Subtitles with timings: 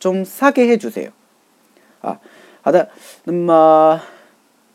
[0.00, 1.10] 中사게해주세 요。
[2.00, 2.20] 啊，
[2.62, 2.88] 好的，
[3.24, 4.00] 那么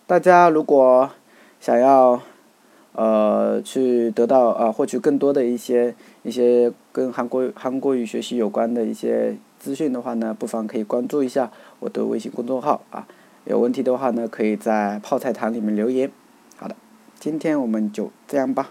[0.07, 1.09] 大家如果
[1.59, 2.22] 想要
[2.94, 13.07] 呃去得到啊获取更多的一些一些跟韩国韩国语学习有关的一些资讯的话呢，不妨可以关注一下我的微信公众号啊。
[13.46, 16.12] 有问题的话呢，可以在泡菜堂里面留言。
[16.57, 16.75] 好的，
[17.19, 18.69] 今天我们就这样吧。